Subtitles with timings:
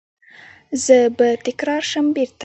[0.83, 2.39] زه به تکرار شم بیرته